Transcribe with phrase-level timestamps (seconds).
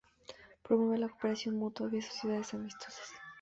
[0.63, 3.07] Promueve la cooperación mutua vía sociedades amistosas.